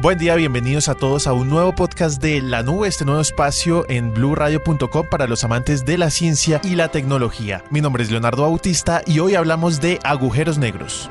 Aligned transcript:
Buen 0.00 0.16
día, 0.16 0.36
bienvenidos 0.36 0.88
a 0.88 0.94
todos 0.94 1.26
a 1.26 1.32
un 1.32 1.48
nuevo 1.48 1.74
podcast 1.74 2.22
de 2.22 2.40
La 2.40 2.62
Nube, 2.62 2.86
este 2.86 3.04
nuevo 3.04 3.20
espacio 3.20 3.84
en 3.88 4.14
blueradio.com 4.14 5.06
para 5.10 5.26
los 5.26 5.42
amantes 5.42 5.84
de 5.84 5.98
la 5.98 6.10
ciencia 6.10 6.60
y 6.62 6.76
la 6.76 6.86
tecnología. 6.86 7.64
Mi 7.70 7.80
nombre 7.80 8.04
es 8.04 8.10
Leonardo 8.12 8.42
Bautista 8.42 9.02
y 9.06 9.18
hoy 9.18 9.34
hablamos 9.34 9.80
de 9.80 9.98
agujeros 10.04 10.56
negros. 10.56 11.10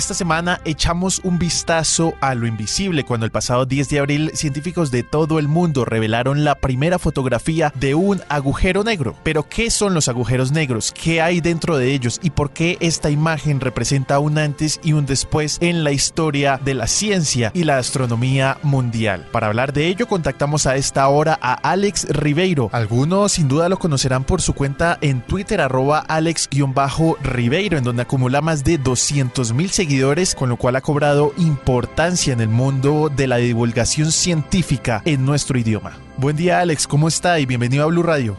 Esta 0.00 0.14
semana 0.14 0.62
echamos 0.64 1.20
un 1.24 1.38
vistazo 1.38 2.14
a 2.22 2.34
lo 2.34 2.46
invisible 2.46 3.04
cuando 3.04 3.26
el 3.26 3.32
pasado 3.32 3.66
10 3.66 3.90
de 3.90 3.98
abril 3.98 4.30
científicos 4.32 4.90
de 4.90 5.02
todo 5.02 5.38
el 5.38 5.46
mundo 5.46 5.84
revelaron 5.84 6.42
la 6.42 6.54
primera 6.54 6.98
fotografía 6.98 7.70
de 7.78 7.94
un 7.94 8.22
agujero 8.30 8.82
negro. 8.82 9.14
Pero 9.22 9.46
¿qué 9.46 9.70
son 9.70 9.92
los 9.92 10.08
agujeros 10.08 10.52
negros? 10.52 10.90
¿Qué 10.92 11.20
hay 11.20 11.42
dentro 11.42 11.76
de 11.76 11.92
ellos? 11.92 12.18
¿Y 12.22 12.30
por 12.30 12.50
qué 12.50 12.78
esta 12.80 13.10
imagen 13.10 13.60
representa 13.60 14.20
un 14.20 14.38
antes 14.38 14.80
y 14.82 14.94
un 14.94 15.04
después 15.04 15.58
en 15.60 15.84
la 15.84 15.92
historia 15.92 16.58
de 16.64 16.72
la 16.72 16.86
ciencia 16.86 17.50
y 17.52 17.64
la 17.64 17.76
astronomía 17.76 18.56
mundial? 18.62 19.28
Para 19.30 19.48
hablar 19.48 19.74
de 19.74 19.88
ello 19.88 20.08
contactamos 20.08 20.66
a 20.66 20.76
esta 20.76 21.06
hora 21.08 21.38
a 21.42 21.52
Alex 21.52 22.06
Ribeiro. 22.08 22.70
Algunos 22.72 23.32
sin 23.32 23.48
duda 23.48 23.68
lo 23.68 23.78
conocerán 23.78 24.24
por 24.24 24.40
su 24.40 24.54
cuenta 24.54 24.96
en 25.02 25.20
Twitter 25.20 25.60
arroba 25.60 25.98
alex-ribeiro 25.98 27.76
en 27.76 27.84
donde 27.84 28.00
acumula 28.00 28.40
más 28.40 28.64
de 28.64 28.78
200 28.78 29.52
mil 29.52 29.68
seguidores, 29.68 29.89
con 30.36 30.48
lo 30.48 30.56
cual 30.56 30.76
ha 30.76 30.80
cobrado 30.80 31.34
importancia 31.36 32.32
en 32.32 32.40
el 32.40 32.48
mundo 32.48 33.10
de 33.10 33.26
la 33.26 33.38
divulgación 33.38 34.12
científica 34.12 35.02
en 35.04 35.26
nuestro 35.26 35.58
idioma. 35.58 35.98
Buen 36.16 36.36
día 36.36 36.60
Alex, 36.60 36.86
¿cómo 36.86 37.08
está? 37.08 37.40
Y 37.40 37.46
bienvenido 37.46 37.82
a 37.82 37.86
Blue 37.88 38.04
Radio. 38.04 38.38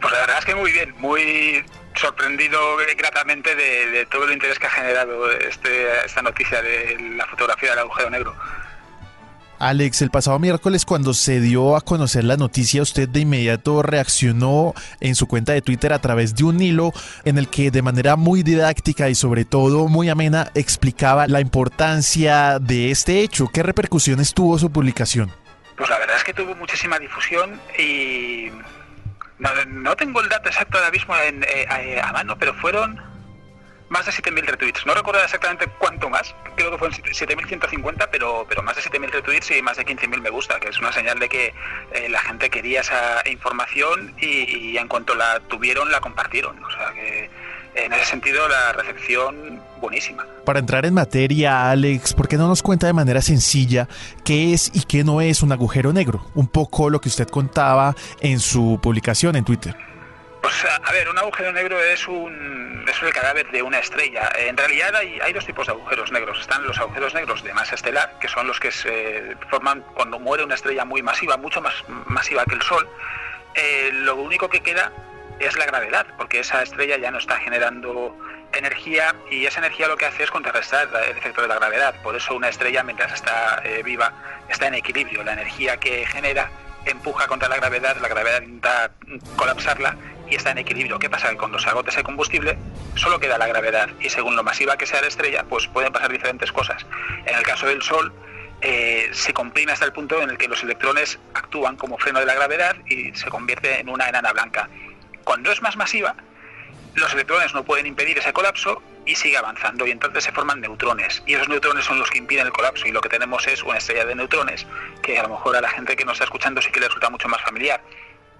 Pues 0.00 0.12
la 0.12 0.20
verdad 0.20 0.36
es 0.38 0.44
que 0.44 0.54
muy 0.54 0.70
bien, 0.70 0.94
muy 0.98 1.64
sorprendido 1.96 2.60
gratamente 2.96 3.56
de, 3.56 3.90
de 3.90 4.06
todo 4.06 4.24
el 4.26 4.32
interés 4.32 4.60
que 4.60 4.68
ha 4.68 4.70
generado 4.70 5.28
este, 5.32 6.04
esta 6.06 6.22
noticia 6.22 6.62
de 6.62 7.16
la 7.16 7.26
fotografía 7.26 7.70
del 7.70 7.80
agujero 7.80 8.10
negro. 8.10 8.36
Alex, 9.60 10.00
el 10.00 10.10
pasado 10.10 10.38
miércoles 10.38 10.86
cuando 10.86 11.12
se 11.12 11.38
dio 11.38 11.76
a 11.76 11.82
conocer 11.82 12.24
la 12.24 12.38
noticia, 12.38 12.80
usted 12.80 13.06
de 13.10 13.20
inmediato 13.20 13.82
reaccionó 13.82 14.72
en 15.00 15.14
su 15.14 15.28
cuenta 15.28 15.52
de 15.52 15.60
Twitter 15.60 15.92
a 15.92 15.98
través 16.00 16.34
de 16.34 16.44
un 16.44 16.62
hilo 16.62 16.92
en 17.26 17.36
el 17.36 17.48
que 17.48 17.70
de 17.70 17.82
manera 17.82 18.16
muy 18.16 18.42
didáctica 18.42 19.10
y 19.10 19.14
sobre 19.14 19.44
todo 19.44 19.86
muy 19.86 20.08
amena 20.08 20.50
explicaba 20.54 21.26
la 21.26 21.42
importancia 21.42 22.58
de 22.58 22.90
este 22.90 23.20
hecho. 23.20 23.48
¿Qué 23.52 23.62
repercusiones 23.62 24.32
tuvo 24.32 24.58
su 24.58 24.72
publicación? 24.72 25.30
Pues 25.76 25.90
la 25.90 25.98
verdad 25.98 26.16
es 26.16 26.24
que 26.24 26.32
tuvo 26.32 26.54
muchísima 26.54 26.98
difusión 26.98 27.60
y 27.78 28.48
no, 29.38 29.94
tengo 29.94 30.22
el 30.22 30.30
dato 30.30 30.48
exacto 30.48 30.78
ahora 30.78 30.90
mismo 30.90 31.14
en, 31.16 31.44
eh, 31.44 32.00
a 32.02 32.12
mano, 32.12 32.38
pero 32.38 32.54
fueron 32.54 33.09
más 33.90 34.06
de 34.06 34.12
7.000 34.12 34.46
retweets. 34.46 34.86
No 34.86 34.94
recuerdo 34.94 35.22
exactamente 35.22 35.66
cuánto 35.78 36.08
más, 36.08 36.34
creo 36.56 36.70
que 36.70 36.78
fueron 36.78 36.96
7.150, 36.96 38.08
pero, 38.10 38.46
pero 38.48 38.62
más 38.62 38.76
de 38.76 38.82
7.000 38.82 39.10
retweets 39.10 39.50
y 39.50 39.60
más 39.60 39.76
de 39.76 39.84
15.000 39.84 40.22
me 40.22 40.30
gusta, 40.30 40.58
que 40.58 40.68
es 40.68 40.78
una 40.78 40.92
señal 40.92 41.18
de 41.18 41.28
que 41.28 41.52
eh, 41.92 42.08
la 42.08 42.20
gente 42.20 42.48
quería 42.48 42.80
esa 42.80 43.22
información 43.28 44.14
y, 44.18 44.70
y, 44.70 44.78
en 44.78 44.88
cuanto 44.88 45.14
la 45.14 45.40
tuvieron 45.40 45.90
la 45.90 46.00
compartieron. 46.00 46.62
O 46.64 46.70
sea 46.70 46.92
que 46.94 47.28
en 47.74 47.92
ese 47.92 48.04
sentido 48.04 48.48
la 48.48 48.72
recepción 48.72 49.60
buenísima. 49.80 50.24
Para 50.44 50.60
entrar 50.60 50.86
en 50.86 50.94
materia, 50.94 51.70
Alex, 51.70 52.14
¿por 52.14 52.28
qué 52.28 52.36
no 52.36 52.46
nos 52.46 52.62
cuenta 52.62 52.86
de 52.86 52.92
manera 52.92 53.20
sencilla 53.20 53.88
qué 54.24 54.52
es 54.52 54.70
y 54.72 54.84
qué 54.84 55.04
no 55.04 55.20
es 55.20 55.42
un 55.42 55.52
agujero 55.52 55.92
negro? 55.92 56.24
Un 56.34 56.48
poco 56.48 56.90
lo 56.90 57.00
que 57.00 57.08
usted 57.08 57.28
contaba 57.28 57.94
en 58.20 58.38
su 58.38 58.78
publicación 58.80 59.36
en 59.36 59.44
Twitter. 59.44 59.89
A 60.82 60.92
ver, 60.92 61.08
un 61.08 61.18
agujero 61.18 61.52
negro 61.52 61.80
es 61.80 62.08
un 62.08 62.84
es 62.88 63.02
el 63.02 63.12
cadáver 63.12 63.50
de 63.50 63.62
una 63.62 63.78
estrella. 63.78 64.30
En 64.36 64.56
realidad 64.56 64.94
hay, 64.96 65.20
hay, 65.20 65.32
dos 65.32 65.46
tipos 65.46 65.66
de 65.66 65.72
agujeros 65.72 66.10
negros. 66.10 66.40
Están 66.40 66.66
los 66.66 66.78
agujeros 66.78 67.14
negros 67.14 67.42
de 67.44 67.54
masa 67.54 67.74
estelar, 67.76 68.18
que 68.20 68.28
son 68.28 68.46
los 68.46 68.58
que 68.58 68.72
se 68.72 69.36
forman 69.48 69.82
cuando 69.94 70.18
muere 70.18 70.44
una 70.44 70.54
estrella 70.54 70.84
muy 70.84 71.02
masiva, 71.02 71.36
mucho 71.36 71.60
más 71.60 71.74
masiva 72.06 72.44
que 72.44 72.54
el 72.54 72.62
Sol. 72.62 72.88
Eh, 73.54 73.90
lo 73.92 74.16
único 74.16 74.48
que 74.48 74.60
queda 74.60 74.92
es 75.38 75.56
la 75.56 75.66
gravedad, 75.66 76.06
porque 76.16 76.40
esa 76.40 76.62
estrella 76.62 76.98
ya 76.98 77.10
no 77.10 77.18
está 77.18 77.38
generando 77.38 78.16
energía 78.52 79.14
y 79.30 79.46
esa 79.46 79.60
energía 79.60 79.86
lo 79.88 79.96
que 79.96 80.06
hace 80.06 80.24
es 80.24 80.30
contrarrestar 80.30 80.88
el 81.04 81.16
efecto 81.16 81.42
de 81.42 81.48
la 81.48 81.54
gravedad. 81.56 81.94
Por 82.02 82.16
eso 82.16 82.34
una 82.34 82.48
estrella 82.48 82.82
mientras 82.82 83.12
está 83.12 83.62
eh, 83.64 83.82
viva 83.82 84.12
está 84.48 84.66
en 84.66 84.74
equilibrio. 84.74 85.22
La 85.22 85.32
energía 85.32 85.76
que 85.76 86.04
genera 86.06 86.50
empuja 86.84 87.26
contra 87.26 87.48
la 87.48 87.56
gravedad, 87.56 87.96
la 88.00 88.08
gravedad 88.08 88.42
intenta 88.42 88.90
colapsarla 89.36 89.96
y 90.30 90.36
está 90.36 90.52
en 90.52 90.58
equilibrio. 90.58 90.98
¿Qué 90.98 91.10
pasa? 91.10 91.36
Cuando 91.36 91.58
se 91.58 91.68
agota 91.68 91.90
ese 91.90 92.02
combustible, 92.02 92.56
solo 92.94 93.18
queda 93.18 93.38
la 93.38 93.46
gravedad 93.46 93.90
y 94.00 94.08
según 94.08 94.36
lo 94.36 94.42
masiva 94.42 94.76
que 94.76 94.86
sea 94.86 95.00
la 95.00 95.08
estrella, 95.08 95.44
pues 95.44 95.66
pueden 95.66 95.92
pasar 95.92 96.10
diferentes 96.10 96.52
cosas. 96.52 96.86
En 97.26 97.36
el 97.36 97.42
caso 97.42 97.66
del 97.66 97.82
Sol, 97.82 98.12
eh, 98.62 99.08
se 99.12 99.32
comprime 99.32 99.72
hasta 99.72 99.86
el 99.86 99.92
punto 99.92 100.20
en 100.22 100.30
el 100.30 100.38
que 100.38 100.46
los 100.46 100.62
electrones 100.62 101.18
actúan 101.34 101.76
como 101.76 101.98
freno 101.98 102.20
de 102.20 102.26
la 102.26 102.34
gravedad 102.34 102.76
y 102.86 103.14
se 103.14 103.28
convierte 103.28 103.80
en 103.80 103.88
una 103.88 104.08
enana 104.08 104.32
blanca. 104.32 104.68
Cuando 105.24 105.50
es 105.50 105.62
más 105.62 105.76
masiva, 105.76 106.14
los 106.94 107.12
electrones 107.14 107.54
no 107.54 107.64
pueden 107.64 107.86
impedir 107.86 108.18
ese 108.18 108.32
colapso 108.32 108.82
y 109.06 109.14
sigue 109.14 109.36
avanzando 109.36 109.86
y 109.86 109.90
entonces 109.90 110.24
se 110.24 110.32
forman 110.32 110.60
neutrones 110.60 111.22
y 111.26 111.34
esos 111.34 111.48
neutrones 111.48 111.84
son 111.84 111.98
los 111.98 112.10
que 112.10 112.18
impiden 112.18 112.46
el 112.46 112.52
colapso 112.52 112.86
y 112.86 112.92
lo 112.92 113.00
que 113.00 113.08
tenemos 113.08 113.46
es 113.46 113.62
una 113.62 113.78
estrella 113.78 114.04
de 114.04 114.14
neutrones 114.14 114.66
que 115.02 115.18
a 115.18 115.22
lo 115.22 115.30
mejor 115.30 115.56
a 115.56 115.60
la 115.60 115.68
gente 115.68 115.96
que 115.96 116.04
nos 116.04 116.14
está 116.14 116.24
escuchando 116.24 116.60
sí 116.60 116.70
que 116.70 116.80
le 116.80 116.88
resulta 116.88 117.08
mucho 117.08 117.28
más 117.28 117.40
familiar. 117.42 117.82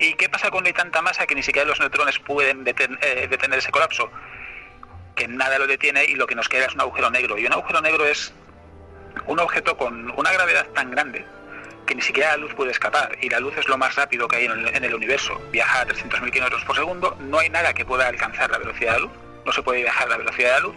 ¿Y 0.00 0.14
qué 0.14 0.30
pasa 0.30 0.50
cuando 0.50 0.68
hay 0.68 0.72
tanta 0.72 1.02
masa 1.02 1.26
que 1.26 1.34
ni 1.34 1.42
siquiera 1.42 1.68
los 1.68 1.78
neutrones 1.78 2.18
pueden 2.18 2.66
eh, 2.66 3.26
detener 3.28 3.58
ese 3.58 3.70
colapso? 3.70 4.10
Que 5.14 5.28
nada 5.28 5.58
lo 5.58 5.66
detiene 5.66 6.06
y 6.06 6.14
lo 6.14 6.26
que 6.26 6.34
nos 6.34 6.48
queda 6.48 6.64
es 6.64 6.74
un 6.74 6.80
agujero 6.80 7.10
negro. 7.10 7.36
Y 7.36 7.44
un 7.44 7.52
agujero 7.52 7.82
negro 7.82 8.06
es 8.06 8.32
un 9.26 9.38
objeto 9.38 9.76
con 9.76 10.10
una 10.18 10.32
gravedad 10.32 10.66
tan 10.68 10.90
grande 10.90 11.26
que 11.86 11.94
ni 11.94 12.00
siquiera 12.00 12.30
la 12.30 12.38
luz 12.38 12.54
puede 12.54 12.70
escapar. 12.70 13.18
Y 13.20 13.28
la 13.28 13.40
luz 13.40 13.54
es 13.58 13.68
lo 13.68 13.76
más 13.76 13.94
rápido 13.94 14.26
que 14.26 14.36
hay 14.36 14.46
en 14.46 14.84
el, 14.84 14.94
universo. 14.94 15.38
Viaja 15.52 15.82
a 15.82 15.86
300.000 15.86 16.30
kilómetros 16.30 16.64
por 16.64 16.76
segundo. 16.76 17.14
No 17.20 17.38
hay 17.38 17.50
nada 17.50 17.74
que 17.74 17.84
pueda 17.84 18.08
alcanzar 18.08 18.50
la 18.50 18.56
velocidad 18.56 18.94
de 18.94 19.00
la 19.00 19.04
luz. 19.04 19.12
No 19.44 19.52
se 19.52 19.62
puede 19.62 19.82
viajar 19.82 20.08
la 20.08 20.16
velocidad 20.16 20.48
de 20.48 20.54
la 20.54 20.60
luz. 20.60 20.76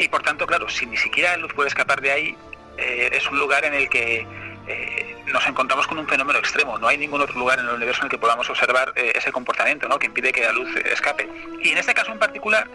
Y 0.00 0.08
por 0.08 0.22
tanto, 0.22 0.46
claro, 0.48 0.68
si 0.68 0.84
ni 0.84 0.96
siquiera 0.96 1.30
la 1.32 1.36
luz 1.36 1.52
puede 1.52 1.68
escapar 1.68 2.00
de 2.00 2.10
ahí, 2.10 2.36
eh, 2.76 3.10
es 3.12 3.30
un 3.30 3.38
lugar 3.38 3.64
en 3.64 3.74
el 3.74 3.88
que 3.88 4.26
eh, 4.66 5.17
nos 5.32 5.46
encontramos 5.46 5.86
con 5.86 5.98
un 5.98 6.06
fenómeno 6.06 6.38
extremo. 6.38 6.78
No 6.78 6.88
hay 6.88 6.98
ningún 6.98 7.20
otro 7.20 7.38
lugar 7.38 7.58
en 7.58 7.66
el 7.66 7.74
universo 7.74 8.02
en 8.02 8.06
el 8.06 8.10
que 8.10 8.18
podamos 8.18 8.48
observar 8.48 8.92
eh, 8.96 9.12
ese 9.14 9.32
comportamiento 9.32 9.88
¿no? 9.88 9.98
que 9.98 10.06
impide 10.06 10.32
que 10.32 10.42
la 10.42 10.52
luz 10.52 10.74
escape. 10.76 11.28
Y 11.62 11.70
en 11.70 11.78
este 11.78 11.94
caso 11.94 12.12
en 12.12 12.18
particular 12.18 12.68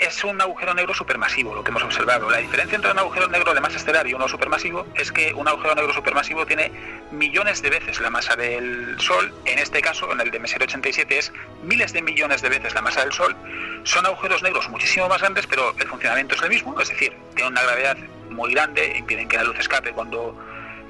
es 0.00 0.24
un 0.24 0.40
agujero 0.40 0.72
negro 0.72 0.94
supermasivo 0.94 1.54
lo 1.54 1.62
que 1.62 1.70
hemos 1.70 1.82
observado. 1.82 2.30
La 2.30 2.38
diferencia 2.38 2.74
entre 2.74 2.90
un 2.90 2.98
agujero 2.98 3.28
negro 3.28 3.52
de 3.52 3.60
masa 3.60 3.76
estelar 3.76 4.06
y 4.06 4.14
uno 4.14 4.28
supermasivo 4.28 4.86
es 4.94 5.12
que 5.12 5.34
un 5.34 5.46
agujero 5.46 5.74
negro 5.74 5.92
supermasivo 5.92 6.46
tiene 6.46 6.72
millones 7.12 7.60
de 7.60 7.68
veces 7.68 8.00
la 8.00 8.08
masa 8.08 8.34
del 8.34 8.98
Sol. 8.98 9.32
En 9.44 9.58
este 9.58 9.82
caso, 9.82 10.10
en 10.10 10.20
el 10.20 10.30
de 10.30 10.38
Messier 10.38 10.62
87 10.62 11.18
es 11.18 11.32
miles 11.62 11.92
de 11.92 12.00
millones 12.00 12.40
de 12.40 12.48
veces 12.48 12.74
la 12.74 12.80
masa 12.80 13.02
del 13.02 13.12
Sol. 13.12 13.36
Son 13.84 14.06
agujeros 14.06 14.42
negros 14.42 14.70
muchísimo 14.70 15.06
más 15.06 15.20
grandes, 15.20 15.46
pero 15.46 15.74
el 15.78 15.86
funcionamiento 15.86 16.34
es 16.34 16.42
el 16.42 16.48
mismo, 16.48 16.80
es 16.80 16.88
decir, 16.88 17.12
tienen 17.34 17.52
una 17.52 17.62
gravedad 17.62 17.98
muy 18.30 18.52
grande, 18.54 18.94
impiden 18.96 19.28
que 19.28 19.36
la 19.36 19.44
luz 19.44 19.58
escape 19.58 19.92
cuando 19.92 20.34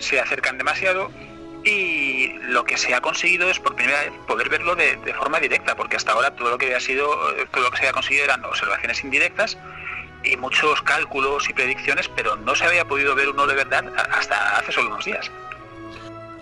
se 0.00 0.20
acercan 0.20 0.58
demasiado 0.58 1.10
y 1.64 2.32
lo 2.48 2.64
que 2.64 2.76
se 2.76 2.94
ha 2.94 3.00
conseguido 3.00 3.50
es 3.50 3.58
por 3.58 3.74
primera 3.74 4.00
vez 4.00 4.12
poder 4.26 4.48
verlo 4.48 4.74
de, 4.76 4.96
forma 5.14 5.38
directa, 5.40 5.76
porque 5.76 5.96
hasta 5.96 6.12
ahora 6.12 6.30
todo 6.30 6.50
lo 6.50 6.58
que 6.58 6.66
había 6.66 6.80
sido, 6.80 7.10
todo 7.52 7.64
lo 7.64 7.70
que 7.70 7.76
se 7.76 7.82
había 7.84 7.92
conseguido 7.92 8.24
eran 8.24 8.44
observaciones 8.44 9.04
indirectas 9.04 9.58
y 10.24 10.36
muchos 10.36 10.82
cálculos 10.82 11.48
y 11.48 11.52
predicciones, 11.52 12.08
pero 12.08 12.36
no 12.36 12.54
se 12.54 12.64
había 12.64 12.86
podido 12.86 13.14
ver 13.14 13.28
uno 13.28 13.46
de 13.46 13.54
verdad 13.54 13.84
hasta 14.12 14.58
hace 14.58 14.72
solo 14.72 14.88
unos 14.88 15.04
días. 15.04 15.30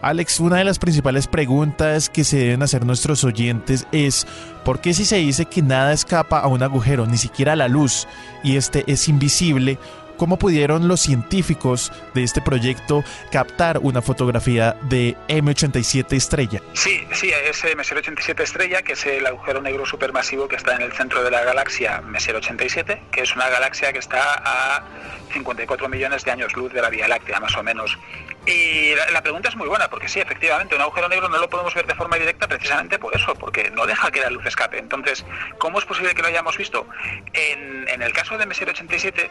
Alex, 0.00 0.38
una 0.38 0.58
de 0.58 0.64
las 0.64 0.78
principales 0.78 1.26
preguntas 1.26 2.08
que 2.08 2.22
se 2.22 2.36
deben 2.36 2.62
hacer 2.62 2.86
nuestros 2.86 3.24
oyentes 3.24 3.86
es 3.90 4.28
¿por 4.64 4.80
qué 4.80 4.94
si 4.94 5.04
se 5.04 5.16
dice 5.16 5.46
que 5.46 5.60
nada 5.60 5.92
escapa 5.92 6.38
a 6.38 6.46
un 6.46 6.62
agujero, 6.62 7.06
ni 7.06 7.18
siquiera 7.18 7.56
la 7.56 7.66
luz, 7.66 8.06
y 8.44 8.56
este 8.56 8.84
es 8.86 9.08
invisible, 9.08 9.76
¿Cómo 10.18 10.36
pudieron 10.36 10.88
los 10.88 11.00
científicos 11.00 11.92
de 12.12 12.24
este 12.24 12.42
proyecto 12.42 13.04
captar 13.30 13.78
una 13.78 14.02
fotografía 14.02 14.76
de 14.82 15.16
M87 15.28 16.12
estrella? 16.12 16.60
Sí, 16.72 17.06
sí, 17.12 17.30
es 17.30 17.64
Messier 17.76 17.98
87 17.98 18.42
estrella, 18.42 18.82
que 18.82 18.94
es 18.94 19.06
el 19.06 19.24
agujero 19.24 19.62
negro 19.62 19.86
supermasivo 19.86 20.48
que 20.48 20.56
está 20.56 20.74
en 20.74 20.82
el 20.82 20.92
centro 20.92 21.22
de 21.22 21.30
la 21.30 21.44
galaxia 21.44 22.00
Messier 22.00 22.34
87, 22.34 23.00
que 23.12 23.20
es 23.20 23.36
una 23.36 23.48
galaxia 23.48 23.92
que 23.92 24.00
está 24.00 24.42
a 24.44 24.82
54 25.32 25.88
millones 25.88 26.24
de 26.24 26.32
años 26.32 26.52
luz 26.56 26.72
de 26.72 26.82
la 26.82 26.90
Vía 26.90 27.06
Láctea, 27.06 27.38
más 27.38 27.56
o 27.56 27.62
menos. 27.62 27.96
Y 28.44 28.94
la, 29.12 29.22
pregunta 29.22 29.50
es 29.50 29.56
muy 29.56 29.68
buena, 29.68 29.88
porque 29.88 30.08
sí, 30.08 30.18
efectivamente, 30.18 30.74
un 30.74 30.80
agujero 30.80 31.08
negro 31.08 31.28
no 31.28 31.38
lo 31.38 31.48
podemos 31.48 31.74
ver 31.74 31.86
de 31.86 31.94
forma 31.94 32.16
directa 32.16 32.48
precisamente 32.48 32.98
por 32.98 33.14
eso, 33.14 33.34
porque 33.34 33.70
no 33.70 33.86
deja 33.86 34.10
que 34.10 34.20
la 34.20 34.30
luz 34.30 34.44
escape. 34.46 34.78
Entonces, 34.78 35.24
¿cómo 35.58 35.78
es 35.78 35.84
posible 35.84 36.14
que 36.14 36.22
lo 36.22 36.28
hayamos 36.28 36.56
visto? 36.56 36.88
En, 37.34 37.86
en 37.88 38.02
el 38.02 38.12
caso 38.12 38.36
de 38.36 38.46
Messier 38.46 38.70
87, 38.70 39.30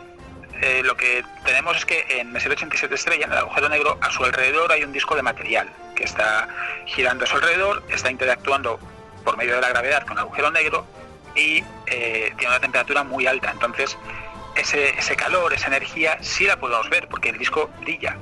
eh, 0.61 0.81
lo 0.83 0.95
que 0.97 1.23
tenemos 1.45 1.77
es 1.77 1.85
que 1.85 2.05
en 2.09 2.31
Messier 2.31 2.51
87 2.51 2.93
estrella, 2.93 3.25
en 3.25 3.31
el 3.31 3.37
agujero 3.37 3.69
negro, 3.69 3.97
a 4.01 4.11
su 4.11 4.23
alrededor 4.23 4.71
hay 4.71 4.83
un 4.83 4.91
disco 4.91 5.15
de 5.15 5.21
material 5.21 5.69
que 5.95 6.03
está 6.03 6.47
girando 6.85 7.23
a 7.23 7.27
su 7.27 7.35
alrededor, 7.35 7.83
está 7.89 8.11
interactuando 8.11 8.79
por 9.23 9.37
medio 9.37 9.55
de 9.55 9.61
la 9.61 9.69
gravedad 9.69 10.03
con 10.03 10.13
el 10.13 10.19
agujero 10.19 10.51
negro 10.51 10.85
y 11.35 11.63
eh, 11.87 12.33
tiene 12.37 12.47
una 12.47 12.59
temperatura 12.59 13.03
muy 13.03 13.27
alta. 13.27 13.51
Entonces, 13.51 13.97
ese, 14.55 14.89
ese 14.97 15.15
calor, 15.15 15.53
esa 15.53 15.67
energía, 15.67 16.17
sí 16.21 16.45
la 16.45 16.57
podemos 16.57 16.89
ver 16.89 17.07
porque 17.07 17.29
el 17.29 17.37
disco 17.37 17.69
brilla. 17.81 18.17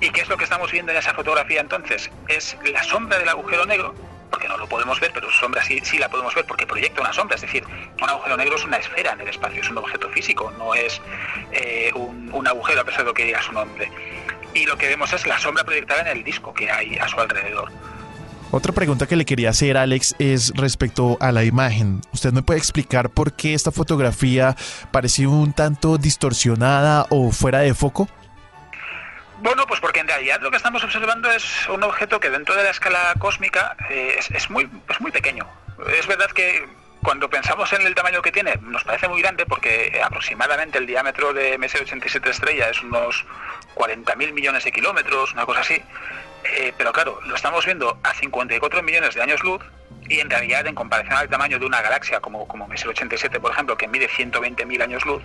¿Y 0.00 0.10
qué 0.10 0.20
es 0.20 0.28
lo 0.28 0.36
que 0.36 0.44
estamos 0.44 0.70
viendo 0.70 0.92
en 0.92 0.98
esa 0.98 1.14
fotografía 1.14 1.60
entonces? 1.60 2.10
Es 2.28 2.56
la 2.64 2.82
sombra 2.84 3.18
del 3.18 3.28
agujero 3.28 3.66
negro 3.66 3.94
porque 4.30 4.48
no 4.48 4.56
lo 4.56 4.68
podemos 4.68 5.00
ver, 5.00 5.10
pero 5.12 5.30
su 5.30 5.38
sombra 5.38 5.62
sí, 5.64 5.80
sí 5.82 5.98
la 5.98 6.08
podemos 6.08 6.34
ver 6.34 6.44
porque 6.46 6.66
proyecta 6.66 7.00
una 7.00 7.12
sombra. 7.12 7.36
Es 7.36 7.42
decir, 7.42 7.64
un 8.00 8.08
agujero 8.08 8.36
negro 8.36 8.56
es 8.56 8.64
una 8.64 8.76
esfera 8.76 9.12
en 9.12 9.20
el 9.20 9.28
espacio, 9.28 9.60
es 9.60 9.70
un 9.70 9.78
objeto 9.78 10.08
físico, 10.10 10.52
no 10.58 10.74
es 10.74 11.00
eh, 11.52 11.92
un, 11.94 12.46
agujero 12.46 12.80
a 12.80 12.84
pesar 12.84 13.00
de 13.00 13.06
lo 13.06 13.14
que 13.14 13.24
diga 13.24 13.42
su 13.42 13.52
nombre. 13.52 13.90
Y 14.54 14.66
lo 14.66 14.76
que 14.78 14.88
vemos 14.88 15.12
es 15.12 15.26
la 15.26 15.38
sombra 15.38 15.64
proyectada 15.64 16.02
en 16.02 16.18
el 16.18 16.24
disco 16.24 16.52
que 16.54 16.70
hay 16.70 16.96
a 16.98 17.08
su 17.08 17.20
alrededor. 17.20 17.70
Otra 18.50 18.72
pregunta 18.72 19.06
que 19.06 19.14
le 19.14 19.26
quería 19.26 19.50
hacer, 19.50 19.76
Alex, 19.76 20.14
es 20.18 20.52
respecto 20.56 21.18
a 21.20 21.32
la 21.32 21.44
imagen. 21.44 22.00
¿Usted 22.14 22.32
me 22.32 22.42
puede 22.42 22.58
explicar 22.58 23.10
por 23.10 23.34
qué 23.34 23.52
esta 23.52 23.70
fotografía 23.70 24.56
pareció 24.90 25.30
un 25.30 25.52
tanto 25.52 25.98
distorsionada 25.98 27.06
o 27.10 27.30
fuera 27.30 27.58
de 27.58 27.74
foco? 27.74 28.08
Bueno, 29.40 29.66
pues 29.66 29.80
porque 29.80 30.00
en 30.00 30.08
realidad 30.08 30.40
lo 30.40 30.50
que 30.50 30.56
estamos 30.56 30.82
observando 30.82 31.30
es 31.30 31.68
un 31.68 31.82
objeto 31.84 32.18
que 32.18 32.28
dentro 32.28 32.56
de 32.56 32.64
la 32.64 32.70
escala 32.70 33.14
cósmica 33.18 33.76
eh, 33.88 34.18
es, 34.18 34.50
muy, 34.50 34.68
es 34.88 35.00
muy 35.00 35.12
pequeño. 35.12 35.46
Es 35.96 36.06
verdad 36.08 36.30
que 36.32 36.66
cuando 37.02 37.30
pensamos 37.30 37.72
en 37.72 37.82
el 37.82 37.94
tamaño 37.94 38.20
que 38.20 38.32
tiene, 38.32 38.54
nos 38.62 38.82
parece 38.82 39.06
muy 39.06 39.22
grande 39.22 39.46
porque 39.46 40.00
aproximadamente 40.04 40.78
el 40.78 40.86
diámetro 40.86 41.32
de 41.32 41.58
MS87 41.58 42.26
estrella 42.28 42.68
es 42.68 42.82
unos 42.82 43.24
40.000 43.76 44.32
millones 44.32 44.64
de 44.64 44.72
kilómetros, 44.72 45.32
una 45.32 45.46
cosa 45.46 45.60
así. 45.60 45.80
Eh, 46.44 46.72
pero 46.76 46.92
claro, 46.92 47.20
lo 47.24 47.36
estamos 47.36 47.64
viendo 47.64 47.98
a 48.02 48.14
54 48.14 48.82
millones 48.82 49.14
de 49.14 49.22
años 49.22 49.42
luz 49.44 49.62
y 50.08 50.18
en 50.20 50.30
realidad 50.30 50.66
en 50.66 50.74
comparación 50.74 51.16
al 51.16 51.28
tamaño 51.28 51.58
de 51.58 51.66
una 51.66 51.80
galaxia 51.80 52.20
como, 52.20 52.48
como 52.48 52.68
MS87, 52.68 53.38
por 53.40 53.52
ejemplo, 53.52 53.76
que 53.76 53.86
mide 53.86 54.08
120.000 54.08 54.82
años 54.82 55.04
luz, 55.04 55.22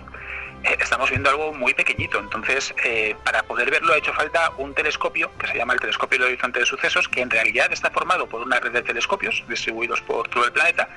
estamos 0.62 1.10
viendo 1.10 1.30
algo 1.30 1.52
muy 1.52 1.74
pequeñito. 1.74 2.18
Entonces, 2.18 2.74
eh, 2.84 3.16
para 3.24 3.42
poder 3.42 3.70
verlo 3.70 3.92
ha 3.92 3.98
hecho 3.98 4.12
falta 4.12 4.50
un 4.58 4.74
telescopio 4.74 5.30
que 5.38 5.46
se 5.46 5.56
llama 5.56 5.74
el 5.74 5.80
Telescopio 5.80 6.18
de 6.18 6.26
Horizonte 6.26 6.60
de 6.60 6.66
Sucesos, 6.66 7.08
que 7.08 7.20
en 7.20 7.30
realidad 7.30 7.72
está 7.72 7.90
formado 7.90 8.26
por 8.26 8.42
una 8.42 8.60
red 8.60 8.72
de 8.72 8.82
telescopios 8.82 9.42
distribuidos 9.48 10.00
por 10.02 10.28
todo 10.28 10.44
el 10.44 10.52
planeta 10.52 10.88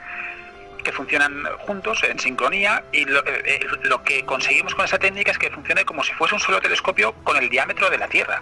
que 0.83 0.92
funcionan 0.94 1.44
juntos 1.59 2.04
en 2.04 2.18
sincronía 2.18 2.83
y 2.94 3.04
lo, 3.04 3.21
eh, 3.25 3.59
lo, 3.83 4.04
que 4.04 4.24
conseguimos 4.24 4.74
con 4.74 4.86
esa 4.86 4.98
técnica 4.98 5.31
es 5.31 5.38
que 5.38 5.50
funcione 5.50 5.83
como 5.83 6.01
si 6.01 6.13
fuese 6.13 6.36
un 6.36 6.39
solo 6.39 6.62
telescopio 6.62 7.12
con 7.24 7.36
el 7.36 7.50
diámetro 7.50 7.89
de 7.89 7.98
la 7.98 8.07
Tierra. 8.07 8.42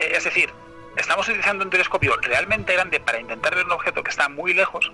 es 0.00 0.24
decir, 0.24 0.50
estamos 0.96 1.28
utilizando 1.28 1.64
un 1.64 1.70
telescopio 1.70 2.16
realmente 2.20 2.72
grande 2.72 2.98
para 2.98 3.20
intentar 3.20 3.54
ver 3.54 3.64
un 3.64 3.72
objeto 3.72 4.02
que 4.02 4.10
está 4.10 4.28
muy 4.28 4.54
lejos 4.54 4.90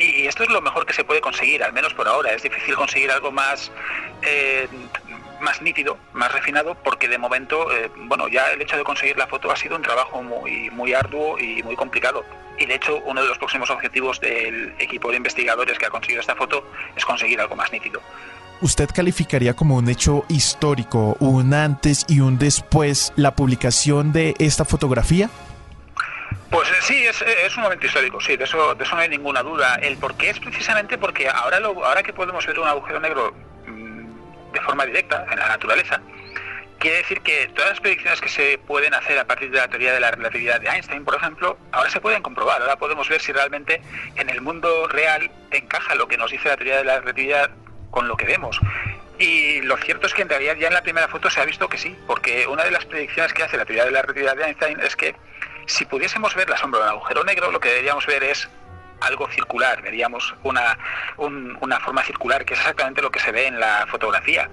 y 0.00 0.26
esto 0.26 0.42
es 0.42 0.48
lo 0.48 0.60
mejor 0.62 0.86
que 0.86 0.92
se 0.92 1.04
puede 1.04 1.20
conseguir, 1.20 1.62
al 1.62 1.72
menos 1.72 1.92
por 1.94 2.08
ahora. 2.08 2.32
Es 2.32 2.42
difícil 2.42 2.74
conseguir 2.74 3.10
algo 3.10 3.30
más, 3.30 3.70
eh, 4.22 4.66
más 5.40 5.60
nítido, 5.60 5.98
más 6.14 6.32
refinado, 6.32 6.74
porque 6.74 7.06
de 7.06 7.18
momento, 7.18 7.70
eh, 7.72 7.90
bueno, 7.96 8.26
ya 8.28 8.50
el 8.50 8.62
hecho 8.62 8.76
de 8.76 8.84
conseguir 8.84 9.18
la 9.18 9.26
foto 9.26 9.50
ha 9.50 9.56
sido 9.56 9.76
un 9.76 9.82
trabajo 9.82 10.22
muy, 10.22 10.70
muy 10.70 10.94
arduo 10.94 11.38
y 11.38 11.62
muy 11.62 11.76
complicado. 11.76 12.24
Y 12.58 12.66
de 12.66 12.74
hecho, 12.74 12.98
uno 13.04 13.22
de 13.22 13.28
los 13.28 13.38
próximos 13.38 13.70
objetivos 13.70 14.20
del 14.20 14.74
equipo 14.78 15.10
de 15.10 15.18
investigadores 15.18 15.78
que 15.78 15.86
ha 15.86 15.90
conseguido 15.90 16.20
esta 16.20 16.34
foto 16.34 16.64
es 16.96 17.04
conseguir 17.04 17.40
algo 17.40 17.56
más 17.56 17.70
nítido. 17.72 18.00
¿Usted 18.62 18.90
calificaría 18.94 19.54
como 19.54 19.76
un 19.76 19.88
hecho 19.88 20.24
histórico, 20.28 21.16
un 21.20 21.54
antes 21.54 22.04
y 22.08 22.20
un 22.20 22.38
después, 22.38 23.12
la 23.16 23.34
publicación 23.34 24.12
de 24.12 24.34
esta 24.38 24.66
fotografía? 24.66 25.30
Pues 26.50 26.68
eh, 26.68 26.74
sí, 26.80 27.06
es, 27.06 27.56
un 27.56 27.62
momento 27.62 27.86
histórico, 27.86 28.20
sí, 28.20 28.36
de 28.36 28.44
eso, 28.44 28.74
de 28.74 28.84
eso 28.84 28.96
no 28.96 29.02
hay 29.02 29.08
ninguna 29.08 29.42
duda. 29.42 29.76
El 29.76 29.96
por 29.98 30.16
qué 30.16 30.30
es 30.30 30.40
precisamente 30.40 30.98
porque 30.98 31.28
ahora, 31.28 31.60
lo, 31.60 31.84
ahora 31.84 32.02
que 32.02 32.12
podemos 32.12 32.44
ver 32.46 32.58
un 32.58 32.66
agujero 32.66 32.98
negro 33.00 33.32
mm, 33.66 34.52
de 34.52 34.60
forma 34.60 34.84
directa 34.84 35.26
en 35.30 35.38
la 35.38 35.48
naturaleza, 35.48 36.00
quiere 36.80 36.96
decir 36.98 37.20
que 37.20 37.48
todas 37.54 37.70
las 37.70 37.80
predicciones 37.80 38.20
que 38.20 38.28
se 38.28 38.58
pueden 38.58 38.94
hacer 38.94 39.18
a 39.18 39.26
partir 39.26 39.50
de 39.50 39.58
la 39.58 39.68
teoría 39.68 39.92
de 39.92 40.00
la 40.00 40.10
relatividad 40.10 40.60
de 40.60 40.68
Einstein, 40.68 41.04
por 41.04 41.14
ejemplo, 41.14 41.56
ahora 41.70 41.90
se 41.90 42.00
pueden 42.00 42.22
comprobar. 42.22 42.60
Ahora 42.62 42.76
podemos 42.76 43.08
ver 43.08 43.20
si 43.20 43.32
realmente 43.32 43.80
en 44.16 44.28
el 44.28 44.40
mundo 44.40 44.88
real 44.88 45.30
encaja 45.52 45.94
lo 45.94 46.08
que 46.08 46.16
nos 46.16 46.30
dice 46.32 46.48
la 46.48 46.56
teoría 46.56 46.78
de 46.78 46.84
la 46.84 46.98
relatividad 47.00 47.50
con 47.90 48.08
lo 48.08 48.16
que 48.16 48.24
vemos. 48.24 48.58
Y 49.18 49.60
lo 49.60 49.76
cierto 49.76 50.06
es 50.06 50.14
que 50.14 50.22
en 50.22 50.30
realidad 50.30 50.56
ya 50.56 50.68
en 50.68 50.74
la 50.74 50.82
primera 50.82 51.06
foto 51.06 51.28
se 51.28 51.40
ha 51.40 51.44
visto 51.44 51.68
que 51.68 51.76
sí, 51.76 51.94
porque 52.06 52.46
una 52.46 52.64
de 52.64 52.70
las 52.70 52.86
predicciones 52.86 53.34
que 53.34 53.42
hace 53.42 53.58
la 53.58 53.66
teoría 53.66 53.84
de 53.84 53.90
la 53.90 54.00
relatividad 54.00 54.34
de 54.34 54.44
Einstein 54.44 54.80
es 54.80 54.96
que 54.96 55.14
si 55.66 55.84
pudiésemos 55.84 56.34
ver 56.34 56.48
la 56.48 56.56
sombra 56.56 56.80
de 56.80 56.86
un 56.86 56.90
agujero 56.92 57.24
negro, 57.24 57.50
lo 57.50 57.60
que 57.60 57.68
deberíamos 57.68 58.06
ver 58.06 58.24
es 58.24 58.48
algo 59.00 59.28
circular, 59.28 59.82
veríamos 59.82 60.34
una, 60.42 60.78
una 61.16 61.80
forma 61.80 62.02
circular, 62.02 62.44
que 62.44 62.54
es 62.54 62.60
exactamente 62.60 63.02
lo 63.02 63.10
que 63.10 63.20
se 63.20 63.32
ve 63.32 63.46
en 63.46 63.58
la 63.58 63.86
fotografía. 63.88 64.50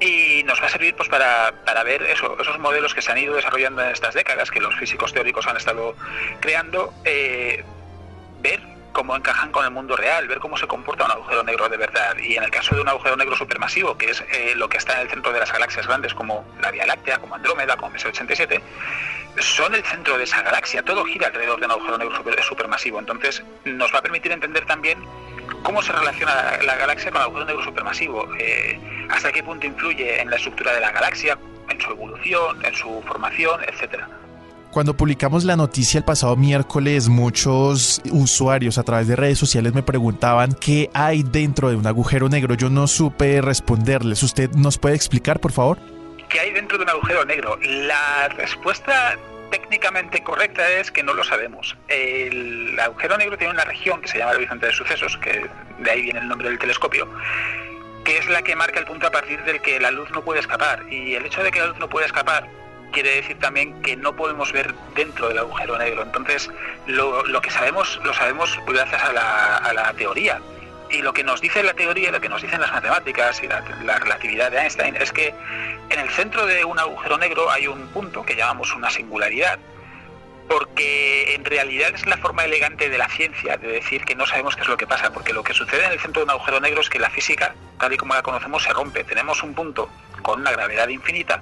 Y 0.00 0.42
nos 0.44 0.60
va 0.62 0.66
a 0.66 0.70
servir 0.70 0.94
pues 0.96 1.08
para, 1.08 1.52
para 1.64 1.82
ver 1.82 2.02
eso, 2.02 2.38
esos 2.40 2.58
modelos 2.58 2.94
que 2.94 3.02
se 3.02 3.12
han 3.12 3.18
ido 3.18 3.34
desarrollando 3.34 3.82
en 3.82 3.90
estas 3.90 4.14
décadas, 4.14 4.50
que 4.50 4.60
los 4.60 4.74
físicos 4.76 5.12
teóricos 5.12 5.46
han 5.46 5.56
estado 5.56 5.94
creando, 6.40 6.94
eh, 7.04 7.64
ver 8.40 8.60
cómo 8.92 9.16
encajan 9.16 9.52
con 9.52 9.64
el 9.64 9.70
mundo 9.70 9.96
real, 9.96 10.28
ver 10.28 10.38
cómo 10.38 10.56
se 10.56 10.66
comporta 10.66 11.04
un 11.04 11.10
agujero 11.12 11.42
negro 11.42 11.68
de 11.68 11.76
verdad. 11.76 12.16
Y 12.18 12.36
en 12.36 12.44
el 12.44 12.50
caso 12.50 12.74
de 12.74 12.82
un 12.82 12.88
agujero 12.88 13.16
negro 13.16 13.36
supermasivo, 13.36 13.96
que 13.96 14.10
es 14.10 14.24
eh, 14.32 14.54
lo 14.56 14.68
que 14.68 14.78
está 14.78 14.94
en 14.94 15.00
el 15.02 15.10
centro 15.10 15.32
de 15.32 15.40
las 15.40 15.52
galaxias 15.52 15.86
grandes 15.86 16.14
como 16.14 16.44
la 16.60 16.70
Vía 16.70 16.86
Láctea, 16.86 17.18
como 17.18 17.34
Andrómeda, 17.34 17.76
como 17.76 17.92
MS87, 17.94 18.60
son 19.38 19.74
el 19.74 19.84
centro 19.84 20.18
de 20.18 20.24
esa 20.24 20.42
galaxia, 20.42 20.82
todo 20.82 21.04
gira 21.04 21.28
alrededor 21.28 21.60
de 21.60 21.66
un 21.66 21.72
agujero 21.72 21.98
negro 21.98 22.42
supermasivo. 22.42 22.98
Entonces 22.98 23.42
nos 23.64 23.92
va 23.94 23.98
a 23.98 24.02
permitir 24.02 24.32
entender 24.32 24.66
también 24.66 24.98
cómo 25.62 25.82
se 25.82 25.92
relaciona 25.92 26.58
la, 26.62 26.76
galaxia 26.76 27.10
con 27.10 27.20
el 27.20 27.26
agujero 27.26 27.46
negro 27.46 27.64
supermasivo, 27.64 28.28
eh, 28.38 28.78
hasta 29.10 29.32
qué 29.32 29.42
punto 29.42 29.66
influye 29.66 30.20
en 30.20 30.30
la 30.30 30.36
estructura 30.36 30.72
de 30.72 30.80
la 30.80 30.90
galaxia, 30.90 31.38
en 31.68 31.80
su 31.80 31.90
evolución, 31.90 32.64
en 32.64 32.74
su 32.74 33.02
formación, 33.06 33.62
etcétera. 33.64 34.08
Cuando 34.70 34.96
publicamos 34.96 35.42
la 35.42 35.56
noticia 35.56 35.98
el 35.98 36.04
pasado 36.04 36.36
miércoles, 36.36 37.08
muchos 37.08 38.00
usuarios 38.12 38.78
a 38.78 38.84
través 38.84 39.08
de 39.08 39.16
redes 39.16 39.36
sociales 39.36 39.74
me 39.74 39.82
preguntaban 39.82 40.52
qué 40.52 40.88
hay 40.94 41.24
dentro 41.24 41.70
de 41.70 41.76
un 41.76 41.88
agujero 41.88 42.28
negro. 42.28 42.54
Yo 42.54 42.70
no 42.70 42.86
supe 42.86 43.40
responderles. 43.40 44.22
¿Usted 44.22 44.48
nos 44.52 44.78
puede 44.78 44.94
explicar, 44.94 45.40
por 45.40 45.50
favor? 45.50 45.78
¿Qué 46.28 46.38
hay 46.38 46.52
dentro 46.52 46.78
de 46.78 46.84
un 46.84 46.90
agujero 46.90 47.24
negro? 47.24 47.58
La 47.64 48.28
respuesta 48.28 49.18
técnicamente 49.50 50.22
correcta 50.22 50.62
es 50.70 50.92
que 50.92 51.02
no 51.02 51.14
lo 51.14 51.24
sabemos. 51.24 51.76
El 51.88 52.78
agujero 52.78 53.18
negro 53.18 53.36
tiene 53.36 53.52
una 53.52 53.64
región 53.64 54.00
que 54.00 54.06
se 54.06 54.18
llama 54.18 54.30
el 54.30 54.36
horizonte 54.36 54.66
de 54.66 54.72
sucesos, 54.72 55.16
que 55.16 55.50
de 55.80 55.90
ahí 55.90 56.02
viene 56.02 56.20
el 56.20 56.28
nombre 56.28 56.48
del 56.48 56.60
telescopio, 56.60 57.08
que 58.04 58.18
es 58.18 58.28
la 58.28 58.42
que 58.42 58.54
marca 58.54 58.78
el 58.78 58.86
punto 58.86 59.08
a 59.08 59.10
partir 59.10 59.42
del 59.42 59.60
que 59.62 59.80
la 59.80 59.90
luz 59.90 60.08
no 60.12 60.22
puede 60.22 60.38
escapar. 60.38 60.84
Y 60.92 61.16
el 61.16 61.26
hecho 61.26 61.42
de 61.42 61.50
que 61.50 61.58
la 61.58 61.66
luz 61.66 61.78
no 61.80 61.88
puede 61.88 62.06
escapar 62.06 62.59
quiere 62.90 63.16
decir 63.16 63.38
también 63.38 63.80
que 63.82 63.96
no 63.96 64.14
podemos 64.14 64.52
ver 64.52 64.74
dentro 64.94 65.28
del 65.28 65.38
agujero 65.38 65.78
negro. 65.78 66.02
Entonces, 66.02 66.50
lo, 66.86 67.40
que 67.40 67.50
sabemos, 67.50 68.00
lo 68.04 68.12
sabemos 68.14 68.58
gracias 68.66 69.02
a 69.02 69.12
la, 69.12 69.94
teoría. 69.96 70.40
Y 70.90 71.02
lo 71.02 71.12
que 71.12 71.22
nos 71.22 71.40
dice 71.40 71.62
la 71.62 71.74
teoría, 71.74 72.10
lo 72.10 72.20
que 72.20 72.28
nos 72.28 72.42
dicen 72.42 72.60
las 72.60 72.72
matemáticas 72.72 73.42
y 73.42 73.46
la, 73.46 73.98
relatividad 73.98 74.50
de 74.50 74.58
Einstein 74.58 74.96
es 74.96 75.12
que 75.12 75.32
en 75.88 76.00
el 76.00 76.10
centro 76.10 76.46
de 76.46 76.64
un 76.64 76.78
agujero 76.78 77.16
negro 77.16 77.50
hay 77.50 77.68
un 77.68 77.86
punto 77.88 78.24
que 78.24 78.34
llamamos 78.34 78.74
una 78.74 78.90
singularidad, 78.90 79.58
porque 80.48 81.34
en 81.34 81.44
realidad 81.44 81.92
es 81.94 82.06
la 82.06 82.16
forma 82.16 82.44
elegante 82.44 82.88
de 82.88 82.98
la 82.98 83.08
ciencia 83.08 83.56
de 83.56 83.68
decir 83.68 84.04
que 84.04 84.16
no 84.16 84.26
sabemos 84.26 84.56
qué 84.56 84.62
es 84.62 84.68
lo 84.68 84.76
que 84.76 84.86
pasa, 84.86 85.12
porque 85.12 85.32
lo 85.32 85.44
que 85.44 85.54
sucede 85.54 85.84
en 85.84 85.92
el 85.92 86.00
centro 86.00 86.22
de 86.22 86.24
un 86.24 86.30
agujero 86.30 86.58
negro 86.58 86.80
es 86.80 86.90
que 86.90 86.98
la 86.98 87.10
física, 87.10 87.54
tal 87.78 87.92
y 87.92 87.96
como 87.96 88.14
la 88.14 88.22
conocemos, 88.22 88.64
se 88.64 88.72
rompe. 88.72 89.04
Tenemos 89.04 89.44
un 89.44 89.54
punto 89.54 89.88
con 90.22 90.40
una 90.40 90.50
gravedad 90.50 90.88
infinita 90.88 91.40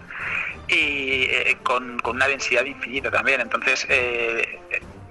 y 0.68 1.24
eh, 1.30 1.56
con, 1.62 2.00
una 2.04 2.28
densidad 2.28 2.64
infinita 2.64 3.10
también. 3.10 3.40
Entonces, 3.40 3.86
eh, 3.88 4.58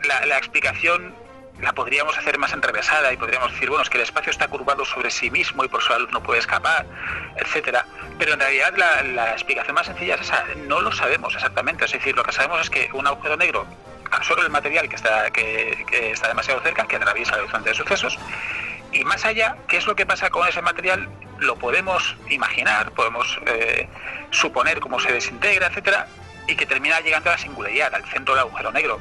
la, 0.03 0.37
explicación 0.37 1.13
la 1.59 1.73
podríamos 1.73 2.17
hacer 2.17 2.37
más 2.37 2.53
enrevesada 2.53 3.11
y 3.11 3.17
podríamos 3.17 3.51
decir, 3.51 3.69
bueno, 3.69 3.83
es 3.83 3.89
que 3.89 3.97
el 3.97 4.03
espacio 4.03 4.31
está 4.31 4.47
curvado 4.47 4.85
sobre 4.85 5.09
sí 5.09 5.31
mismo 5.31 5.63
y 5.63 5.67
por 5.67 5.81
eso 5.81 5.97
la 5.97 6.05
no 6.11 6.21
puede 6.21 6.39
escapar, 6.39 6.85
etcétera. 7.37 7.85
Pero 8.19 8.33
en 8.33 8.39
realidad 8.39 8.73
la, 8.77 9.31
explicación 9.31 9.73
más 9.73 9.87
sencilla 9.87 10.15
es 10.15 10.21
esa, 10.21 10.45
no 10.67 10.81
lo 10.81 10.91
sabemos 10.91 11.33
exactamente. 11.33 11.85
Es 11.85 11.91
decir, 11.91 12.15
lo 12.15 12.23
que 12.23 12.31
sabemos 12.31 12.61
es 12.61 12.69
que 12.69 12.89
un 12.93 13.07
agujero 13.07 13.37
negro 13.37 13.65
absorbe 14.11 14.43
el 14.43 14.49
material 14.49 14.87
que 14.87 14.95
está, 14.95 15.31
que, 15.31 15.85
está 16.11 16.27
demasiado 16.27 16.61
cerca, 16.61 16.87
que 16.87 16.95
atraviesa 16.95 17.35
el 17.35 17.41
horizonte 17.41 17.69
de 17.69 17.75
sucesos, 17.75 18.17
y 18.93 19.03
más 19.03 19.25
allá, 19.25 19.57
¿qué 19.67 19.77
es 19.77 19.85
lo 19.85 19.95
que 19.95 20.05
pasa 20.05 20.29
con 20.29 20.47
ese 20.47 20.61
material? 20.61 21.09
Lo 21.39 21.55
podemos 21.55 22.15
imaginar, 22.29 22.91
podemos 22.91 23.39
eh, 23.45 23.87
suponer 24.31 24.79
cómo 24.79 24.99
se 24.99 25.11
desintegra, 25.11 25.67
etcétera, 25.67 26.07
y 26.47 26.55
que 26.55 26.65
termina 26.65 26.99
llegando 27.01 27.29
a 27.29 27.33
la 27.33 27.39
singularidad, 27.39 27.93
al 27.93 28.05
centro 28.05 28.33
del 28.35 28.43
agujero 28.43 28.71
negro 28.71 28.99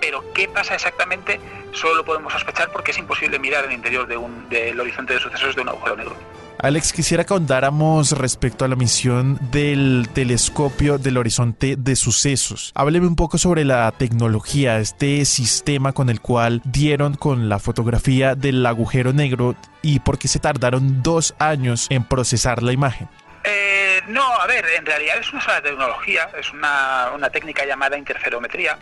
pero 0.00 0.24
qué 0.32 0.48
pasa 0.48 0.74
exactamente 0.74 1.40
solo 1.72 1.96
lo 1.96 2.04
podemos 2.04 2.32
sospechar 2.32 2.70
porque 2.70 2.92
es 2.92 2.98
imposible 2.98 3.38
mirar 3.38 3.64
el 3.64 3.72
interior 3.72 4.06
del 4.06 4.80
horizonte 4.80 5.14
de 5.14 5.20
sucesos 5.20 5.54
de 5.54 5.62
un 5.62 5.68
agujero 5.68 5.96
negro. 5.96 6.16
Alex, 6.60 6.92
quisiera 6.92 7.22
que 7.22 7.32
ahondáramos 7.32 8.18
respecto 8.18 8.64
a 8.64 8.68
la 8.68 8.74
misión 8.74 9.38
del 9.52 10.08
telescopio 10.12 10.98
del 10.98 11.16
horizonte 11.16 11.76
de 11.76 11.94
sucesos. 11.94 12.72
Hábleme 12.74 13.06
un 13.06 13.14
poco 13.14 13.38
sobre 13.38 13.64
la 13.64 13.92
tecnología, 13.92 14.78
este 14.78 15.24
sistema 15.24 15.92
con 15.92 16.10
el 16.10 16.20
cual 16.20 16.60
dieron 16.64 17.14
con 17.14 17.48
la 17.48 17.60
fotografía 17.60 18.34
del 18.34 18.66
agujero 18.66 19.12
negro 19.12 19.54
y 19.82 20.00
por 20.00 20.18
qué 20.18 20.26
se 20.26 20.40
tardaron 20.40 21.00
dos 21.04 21.36
años 21.38 21.86
en 21.90 22.02
procesar 22.02 22.64
la 22.64 22.72
imagen. 22.72 23.08
Eh, 23.44 24.02
no, 24.08 24.24
a 24.24 24.46
ver, 24.48 24.64
en 24.76 24.84
realidad 24.84 25.16
es 25.20 25.32
una 25.32 25.62
tecnología, 25.62 26.28
es 26.40 26.52
una 26.52 27.30
técnica 27.30 27.66
llamada 27.66 27.96
interferometría 27.96 28.76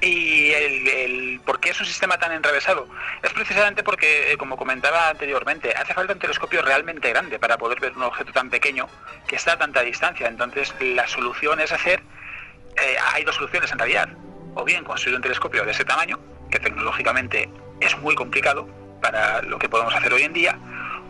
y 0.00 0.52
el, 0.52 1.40
por 1.44 1.58
qué 1.58 1.70
es 1.70 1.80
un 1.80 1.86
sistema 1.86 2.18
tan 2.18 2.32
enrevesado 2.32 2.88
es 3.22 3.32
precisamente 3.32 3.82
porque, 3.82 4.32
eh, 4.32 4.36
como 4.36 4.56
comentaba 4.56 5.08
anteriormente, 5.08 5.72
hace 5.74 5.94
falta 5.94 6.12
un 6.12 6.18
telescopio 6.18 6.62
realmente 6.62 7.08
grande 7.10 7.38
para 7.38 7.58
poder 7.58 7.80
ver 7.80 7.96
un 7.96 8.04
objeto 8.04 8.32
tan 8.32 8.48
pequeño 8.48 8.88
que 9.26 9.36
está 9.36 9.54
a 9.54 9.58
tanta 9.58 9.82
distancia. 9.82 10.28
Entonces, 10.28 10.72
la 10.80 11.06
solución 11.08 11.60
es 11.60 11.72
hacer, 11.72 12.00
eh, 12.80 12.96
hay 13.12 13.24
dos 13.24 13.34
soluciones 13.34 13.72
en 13.72 13.78
realidad, 13.78 14.08
o 14.54 14.64
bien 14.64 14.84
construir 14.84 15.16
un 15.16 15.22
telescopio 15.22 15.64
de 15.64 15.72
ese 15.72 15.84
tamaño, 15.84 16.18
que 16.50 16.60
tecnológicamente 16.60 17.50
es 17.80 17.96
muy 17.98 18.14
complicado 18.14 18.68
para 19.02 19.42
lo 19.42 19.58
que 19.58 19.68
podemos 19.68 19.94
hacer 19.94 20.12
hoy 20.12 20.22
en 20.22 20.32
día, 20.32 20.58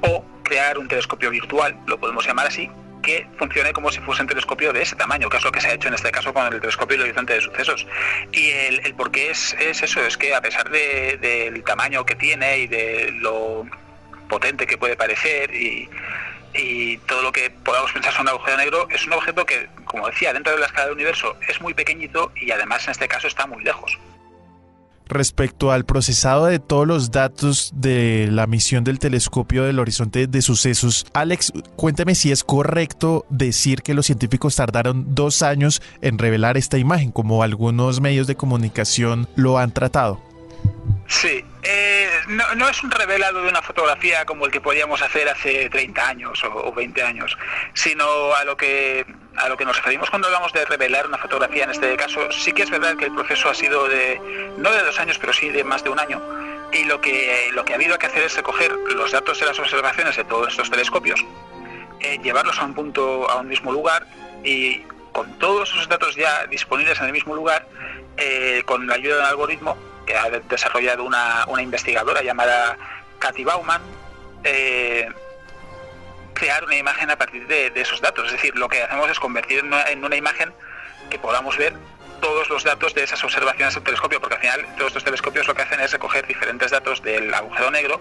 o 0.02 0.25
crear 0.45 0.78
un 0.78 0.88
telescopio 0.88 1.30
virtual, 1.30 1.78
lo 1.87 1.99
podemos 1.99 2.26
llamar 2.26 2.47
así, 2.47 2.71
que 3.09 3.27
funcione 3.38 3.73
como 3.73 3.91
si 3.91 4.00
fuese 4.00 4.21
un 4.21 4.29
telescopio 4.29 4.71
de 4.71 4.83
ese 4.83 4.95
tamaño, 4.95 5.31
que 5.31 5.38
es 5.38 5.45
lo 5.45 5.50
que 5.50 5.62
se 5.62 5.69
ha 5.69 5.73
hecho 5.73 5.88
en 5.88 5.95
este 5.95 6.11
caso 6.11 6.35
con 6.35 6.53
el 6.53 6.61
telescopio 6.61 6.99
del 6.99 7.07
horizonte 7.07 7.33
de 7.33 7.41
sucesos. 7.41 7.87
Y 8.33 8.50
el, 8.50 8.85
el 8.85 8.95
por 8.95 9.11
qué 9.11 9.31
es, 9.31 9.57
es, 9.59 9.83
eso, 9.83 10.05
es 10.05 10.19
que 10.19 10.35
a 10.35 10.43
pesar 10.43 10.69
del 10.69 11.65
tamaño 11.65 12.05
que 12.05 12.15
tiene 12.17 12.59
y 12.59 12.67
de 12.67 13.11
lo 13.12 13.67
potente 14.29 14.67
que 14.67 14.77
puede 14.77 14.95
parecer 14.95 15.55
y, 15.55 15.88
todo 17.07 17.23
lo 17.23 17.33
que 17.33 17.50
podamos 17.50 17.93
pensar 17.93 18.12
sobre 18.12 18.25
un 18.25 18.29
agujero 18.31 18.57
negro, 18.57 18.88
es 18.91 19.07
un 19.07 19.12
objeto 19.12 19.47
que, 19.47 19.69
como 19.85 20.09
decía, 20.09 20.33
dentro 20.33 20.53
de 20.53 20.59
la 20.59 20.67
escala 20.67 20.87
del 20.87 20.95
universo 20.95 21.37
es 21.49 21.61
muy 21.61 21.73
pequeñito 21.73 22.33
y 22.35 22.50
además 22.50 22.85
en 22.87 22.91
este 22.91 23.07
caso 23.07 23.29
está 23.29 23.47
muy 23.47 23.62
lejos 23.62 23.97
respecto 25.09 25.73
al 25.73 25.85
procesado 25.85 26.47
de 26.47 26.59
todos 26.59 26.87
los 26.87 27.11
datos 27.11 27.73
de 27.75 28.29
la 28.31 28.47
misión 28.47 28.85
del 28.85 28.99
telescopio 28.99 29.65
del 29.65 29.79
horizonte 29.79 30.27
de 30.27 30.43
sucesos. 30.43 31.07
Alex, 31.15 31.53
cuénteme 31.77 32.15
si 32.15 32.31
es 32.33 32.45
correcto 32.45 33.27
decir 33.31 33.83
que 33.83 33.95
los 33.95 34.07
científicos 34.07 34.57
tardaron 34.57 35.15
dos 35.15 35.43
años 35.43 35.83
en 36.03 36.19
revelar 36.19 36.57
esta 36.57 36.79
imagen, 36.79 37.12
como 37.12 37.43
algunos 37.43 38.00
medios 38.00 38.27
de 38.27 38.37
comunicación 38.37 39.29
lo 39.37 39.59
han 39.59 39.73
tratado. 39.73 40.23
Sí, 41.07 41.43
eh, 41.62 42.09
no, 42.29 42.69
es 42.69 42.83
un 42.83 42.91
revelado 42.91 43.43
de 43.43 43.49
una 43.49 43.62
fotografía 43.62 44.25
como 44.27 44.45
el 44.45 44.53
que 44.53 44.61
podíamos 44.61 45.00
hacer 45.00 45.29
hace 45.29 45.71
30 45.71 46.09
años 46.09 46.45
o, 46.45 46.69
o 46.69 46.73
20 46.73 47.03
años, 47.03 47.37
sino 47.73 48.05
a 48.35 48.45
lo 48.45 48.57
que 48.57 49.07
a 49.38 49.49
lo 49.49 49.57
que 49.57 49.64
nos 49.64 49.76
referimos 49.76 50.11
cuando 50.11 50.28
hablamos 50.28 50.52
de 50.52 50.64
revelar 50.64 51.07
una 51.07 51.18
fotografía 51.18 51.64
en 51.64 51.71
este 51.71 51.97
caso, 51.97 52.30
sí 52.33 52.52
que 52.52 52.62
es 52.62 52.71
verdad 52.71 52.97
que 52.97 53.07
el 53.07 53.14
proceso 53.14 53.49
ha 53.49 53.54
sido 53.54 53.88
de, 53.88 54.21
no 54.57 54.71
de 54.71 54.83
dos 54.83 54.99
años, 55.00 55.18
pero 55.18 55.33
sí 55.33 55.49
de 55.49 55.64
más 55.64 55.83
de 55.85 55.90
un 55.90 55.99
año. 55.99 56.21
Y 56.73 56.85
lo 56.85 57.00
que, 57.00 57.50
lo 57.52 57.64
que 57.64 57.73
ha 57.73 57.76
habido 57.76 57.99
que 57.99 58.07
hacer 58.07 58.23
es 58.23 58.37
recoger 58.37 58.73
los 58.73 59.12
datos 59.12 59.40
de 59.40 59.47
las 59.47 59.59
observaciones 59.59 60.16
de 60.16 60.25
todos 60.25 60.49
estos 60.49 60.71
telescopios, 60.71 61.25
eh, 62.00 62.18
llevarlos 62.23 62.59
a 62.59 62.64
un 62.64 62.75
punto, 62.75 63.28
a 63.30 63.37
un 63.37 63.49
mismo 63.49 63.73
lugar 63.73 64.07
y 64.45 64.80
con 65.12 65.38
todos 65.38 65.71
esos 65.71 65.88
datos 65.88 66.14
ya 66.14 66.47
disponibles 66.47 66.99
en 67.00 67.07
el 67.07 67.12
mismo 67.12 67.35
lugar, 67.35 67.66
eh, 68.16 68.62
con 68.66 68.87
la 68.87 68.95
ayuda 68.95 69.16
de 69.16 69.21
un 69.23 69.26
algoritmo 69.26 69.76
que 70.07 70.16
ha 70.16 70.30
desarrollado 70.30 71.04
una, 71.04 71.45
una 71.49 71.62
investigadora 71.62 72.23
llamada 72.23 72.76
Katy 73.18 73.45
Bauman, 73.45 73.83
eh, 74.45 75.09
crear 76.38 76.64
una 76.64 76.76
imagen 76.76 77.11
a 77.11 77.16
partir 77.16 77.47
de, 77.47 77.73
esos 77.75 78.00
datos. 78.00 78.26
Es 78.26 78.33
decir, 78.33 78.57
lo 78.57 78.68
que 78.68 78.83
hacemos 78.83 79.11
es 79.11 79.18
convertir 79.18 79.59
en 79.59 80.04
una, 80.04 80.16
imagen 80.16 80.52
que 81.11 81.18
podamos 81.18 81.57
ver 81.57 81.75
todos 82.21 82.49
los 82.49 82.64
datos 82.64 82.95
de 82.95 83.04
esas 83.04 83.23
observaciones 83.23 83.75
del 83.75 83.85
telescopio, 83.85 84.21
porque 84.21 84.37
al 84.37 84.40
final 84.40 84.66
todos 84.76 84.88
estos 84.88 85.04
telescopios 85.04 85.47
lo 85.47 85.54
que 85.54 85.62
hacen 85.62 85.80
es 85.80 85.92
recoger 85.92 86.26
diferentes 86.26 86.71
datos 86.71 87.02
del 87.02 87.33
agujero 87.33 87.71
negro 87.71 88.00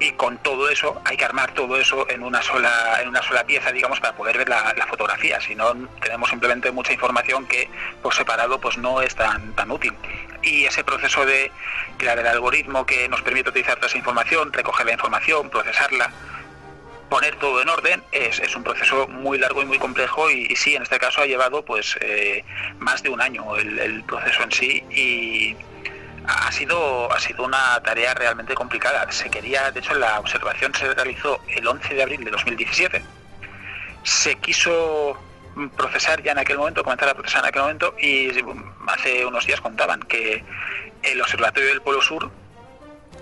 y 0.00 0.12
con 0.12 0.38
todo 0.38 0.68
eso 0.68 1.00
hay 1.04 1.16
que 1.16 1.24
armar 1.24 1.52
todo 1.52 1.76
eso 1.76 2.08
en 2.08 2.24
una 2.24 2.42
sola 2.42 2.98
en 3.00 3.08
una 3.08 3.22
sola 3.22 3.44
pieza, 3.44 3.70
digamos, 3.70 4.00
para 4.00 4.16
poder 4.16 4.38
ver 4.38 4.48
la, 4.48 4.74
fotografía. 4.88 5.40
Si 5.40 5.54
no 5.54 5.74
tenemos 6.00 6.28
simplemente 6.28 6.72
mucha 6.72 6.92
información 6.92 7.46
que 7.46 7.70
por 8.02 8.14
separado 8.14 8.60
pues 8.60 8.78
no 8.78 9.00
es 9.00 9.14
tan 9.14 9.52
tan 9.54 9.70
útil. 9.70 9.94
Y 10.42 10.64
ese 10.64 10.82
proceso 10.82 11.24
de 11.24 11.52
crear 11.98 12.18
el 12.18 12.26
algoritmo 12.26 12.84
que 12.84 13.08
nos 13.08 13.22
permite 13.22 13.50
utilizar 13.50 13.76
toda 13.76 13.86
esa 13.86 13.98
información, 13.98 14.52
recoger 14.52 14.86
la 14.86 14.92
información, 14.92 15.50
procesarla 15.50 16.10
poner 17.12 17.36
todo 17.36 17.60
en 17.60 17.68
orden 17.68 18.02
es, 18.10 18.38
es, 18.38 18.56
un 18.56 18.64
proceso 18.64 19.06
muy 19.06 19.36
largo 19.36 19.60
y 19.60 19.66
muy 19.66 19.78
complejo 19.78 20.30
y, 20.30 20.56
sí, 20.56 20.76
en 20.76 20.82
este 20.82 20.98
caso 20.98 21.20
ha 21.20 21.26
llevado 21.26 21.62
pues 21.62 21.98
eh, 22.00 22.42
más 22.78 23.02
de 23.02 23.10
un 23.10 23.20
año 23.20 23.54
el, 23.54 24.02
proceso 24.04 24.42
en 24.42 24.50
sí 24.50 24.82
y 24.90 25.54
ha 26.26 26.50
sido, 26.50 27.12
ha 27.12 27.20
sido 27.20 27.44
una 27.44 27.78
tarea 27.82 28.14
realmente 28.14 28.54
complicada. 28.54 29.12
Se 29.12 29.28
quería, 29.28 29.70
de 29.70 29.80
hecho, 29.80 29.92
la 29.92 30.20
observación 30.20 30.72
se 30.74 30.90
realizó 30.94 31.38
el 31.48 31.68
11 31.68 31.92
de 31.92 32.02
abril 32.02 32.24
de 32.24 32.30
2017. 32.30 33.04
Se 34.04 34.36
quiso 34.36 35.20
procesar 35.76 36.22
ya 36.22 36.32
en 36.32 36.38
aquel 36.38 36.56
momento, 36.56 36.82
comenzar 36.82 37.10
a 37.10 37.14
procesar 37.14 37.42
en 37.42 37.48
aquel 37.48 37.60
momento 37.60 37.94
y 38.00 38.30
hace 38.86 39.26
unos 39.26 39.46
días 39.46 39.60
contaban 39.60 40.00
que 40.00 40.42
el 41.02 41.20
observatorio 41.20 41.68
del 41.68 41.82
Polo 41.82 42.00
Sur 42.00 42.30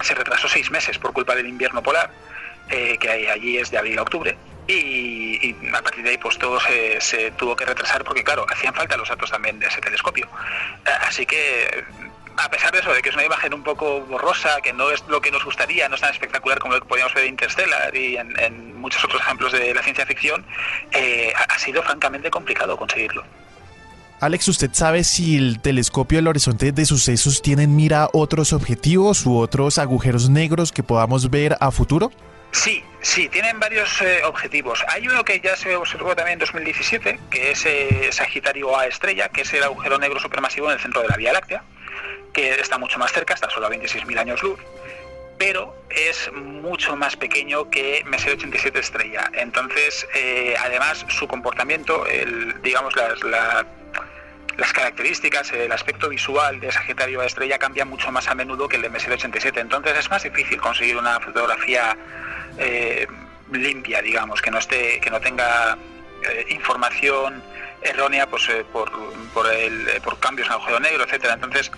se 0.01 0.15
retrasó 0.15 0.47
seis 0.47 0.71
meses 0.71 0.97
por 0.97 1.13
culpa 1.13 1.35
del 1.35 1.49
invierno 1.49 1.83
polar 1.83 2.13
eh, 2.69 2.99
que 2.99 3.09
allí 3.09 3.59
es 3.59 3.71
de 3.71 3.79
abril 3.79 3.99
a 3.99 4.03
octubre. 4.03 4.37
Y, 4.67 5.55
a 5.75 5.83
partir 5.83 6.05
de 6.05 6.11
ahí 6.11 6.19
pues 6.19 6.39
todo 6.39 6.61
se, 6.61 7.33
tuvo 7.33 7.57
que 7.57 7.65
retrasar 7.65 8.05
porque 8.05 8.23
claro, 8.23 8.47
hacían 8.49 8.73
falta 8.73 8.97
los 8.97 9.09
datos 9.09 9.31
también 9.31 9.59
de 9.59 9.67
ese 9.67 9.81
telescopio. 9.81 10.27
Eh, 10.87 10.91
así 11.03 11.27
que 11.27 11.85
a 12.37 12.49
pesar 12.49 12.73
de 12.73 12.79
eso, 12.79 12.93
de 12.93 13.03
que 13.03 13.09
es 13.09 13.15
una 13.15 13.25
imagen 13.25 13.53
un 13.53 13.63
poco 13.63 14.01
borrosa, 14.03 14.61
que 14.63 14.73
no 14.73 14.91
es 14.91 15.05
lo 15.09 15.21
que 15.21 15.31
nos 15.31 15.45
gustaría, 15.45 15.89
no 15.89 15.97
es 15.97 16.01
tan 16.01 16.13
espectacular 16.13 16.59
como 16.59 16.75
lo 16.75 16.81
que 16.81 16.87
podíamos 16.87 17.13
ver 17.15 17.25
en 17.25 17.31
Interstellar 17.31 17.95
y 17.95 18.17
en, 18.17 18.81
muchos 18.81 19.05
otros 19.05 19.21
ejemplos 19.21 19.53
de 19.53 19.75
la 19.75 19.83
ciencia 19.83 20.07
ficción, 20.07 20.47
eh, 20.93 21.33
ha 21.37 21.59
sido 21.59 21.83
francamente 21.83 22.31
complicado 22.31 22.77
conseguirlo. 22.77 23.25
Alex, 24.21 24.49
¿usted 24.49 24.71
sabe 24.73 25.03
si 25.03 25.39
el 25.39 25.61
telescopio 25.61 26.19
del 26.19 26.29
horizonte 26.29 26.73
de 26.73 26.85
sucesos 26.85 27.41
tiene 27.41 27.63
en 27.63 27.75
mira 27.75 28.09
otros 28.13 28.53
objetivos 28.53 29.25
u 29.25 29.39
otros 29.39 29.79
agujeros 29.79 30.29
negros 30.29 30.73
que 30.73 30.83
podamos 30.83 31.31
ver 31.31 31.57
a 31.59 31.71
futuro? 31.71 32.11
Sí, 32.53 32.83
sí, 33.01 33.29
tienen 33.29 33.61
varios 33.61 34.03
eh, 34.03 34.23
objetivos. 34.25 34.85
Hay 34.89 35.07
uno 35.07 35.25
que 35.25 35.41
ya 35.41 35.57
se 35.57 35.77
observó 35.77 36.17
también 36.17 36.35
en 36.35 36.41
2017, 36.41 37.21
que 37.31 37.53
es 37.53 37.65
eh, 37.65 38.09
Sagitario 38.11 38.77
A 38.77 38.87
estrella, 38.87 39.29
que 39.29 39.43
es 39.43 39.53
el 39.55 39.63
agujero 39.63 39.99
negro 39.99 40.19
supermasivo 40.19 40.67
en 40.67 40.75
el 40.75 40.81
centro 40.81 41.01
de 41.03 41.09
la 41.09 41.17
Vía 41.17 41.33
Láctea, 41.33 41.63
que 42.33 42.51
está 42.61 42.79
mucho 42.79 42.99
más 42.99 43.13
cerca, 43.13 43.35
está 43.35 43.49
solo 43.51 43.67
a 43.67 43.71
26.000 43.71 44.19
años 44.19 44.43
luz, 44.43 44.59
pero 45.39 45.75
es 45.89 46.31
mucho 46.33 46.97
más 46.97 47.17
pequeño 47.17 47.71
que 47.71 48.03
Messier 48.05 48.35
87 48.37 48.79
estrella. 48.79 49.31
Entonces, 49.33 50.07
eh, 50.15 50.55
además, 50.61 51.07
su 51.09 51.27
comportamiento, 51.27 52.07
el, 52.07 52.61
digamos, 52.63 52.95
las, 52.97 53.63
características, 54.75 55.51
el 55.53 55.73
aspecto 55.73 56.11
visual 56.11 56.61
de 56.61 56.71
Sagitario 56.71 57.23
A 57.23 57.27
estrella 57.27 57.59
cambia 57.59 57.87
mucho 57.87 58.13
más 58.13 58.29
a 58.29 58.35
menudo 58.35 58.69
que 58.69 58.77
el 58.77 58.83
de 58.83 58.91
Messier 58.91 59.13
87. 59.13 59.61
Entonces, 59.61 59.97
es 59.99 60.11
más 60.11 60.23
difícil 60.23 60.61
conseguir 60.61 60.99
una 60.99 61.19
fotografía 61.21 61.97
eh, 62.59 63.07
limpia, 63.53 64.03
digamos, 64.03 64.41
que 64.43 64.51
no 64.51 64.59
esté, 64.59 65.01
que 65.01 65.11
no 65.11 65.21
tenga 65.21 65.77
eh, 66.29 66.47
información 66.51 67.43
errónea 67.83 68.29
pues, 68.29 68.49
eh, 68.49 68.65
por, 68.73 68.91
por, 69.33 69.53
el, 69.53 70.01
por 70.03 70.19
cambios 70.19 70.49
en 70.49 70.55
agujero 70.55 70.81
negro, 70.81 71.05
etcétera. 71.05 71.35
Entonces, 71.35 71.71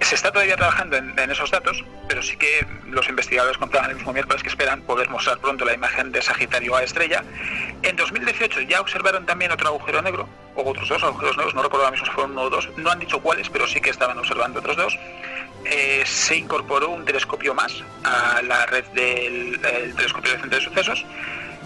se 0.00 0.14
está 0.14 0.30
todavía 0.30 0.56
trabajando 0.56 0.96
en, 0.96 1.30
esos 1.30 1.50
datos, 1.50 1.82
pero 2.08 2.22
sí 2.22 2.36
que 2.36 2.66
los 2.86 3.08
investigadores 3.08 3.56
contaban 3.56 3.90
el 3.90 3.96
mismo 3.96 4.12
miércoles 4.12 4.42
que 4.42 4.48
esperan 4.48 4.82
poder 4.82 5.08
mostrar 5.08 5.38
pronto 5.38 5.64
la 5.64 5.72
imagen 5.72 6.12
de 6.12 6.20
Sagitario 6.22 6.76
A 6.76 6.82
estrella. 6.82 7.24
En 7.82 7.96
2018 7.96 8.60
ya 8.62 8.80
observaron 8.80 9.24
también 9.26 9.52
otro 9.52 9.68
agujero 9.68 10.02
negro, 10.02 10.28
o 10.54 10.68
otros 10.68 10.88
dos 10.88 11.02
agujeros 11.02 11.36
negros, 11.36 11.54
no 11.54 11.62
recuerdo 11.62 11.86
ahora 11.86 11.92
mismo 11.92 12.06
si 12.06 12.12
fueron 12.12 12.32
uno 12.32 12.42
o 12.42 12.50
dos, 12.50 12.68
no 12.76 12.90
han 12.90 12.98
dicho 12.98 13.20
cuáles, 13.20 13.48
pero 13.48 13.66
sí 13.66 13.80
que 13.80 13.90
estaban 13.90 14.18
observando 14.18 14.60
otros 14.60 14.76
dos. 14.76 14.98
Eh, 15.70 16.02
se 16.06 16.36
incorporó 16.36 16.90
un 16.90 17.04
telescopio 17.04 17.54
más 17.54 17.82
a 18.04 18.42
la 18.42 18.66
red 18.66 18.84
del 18.94 19.60
telescopio 19.96 20.32
del 20.32 20.40
centro 20.40 20.58
de 20.58 20.64
sucesos 20.64 21.04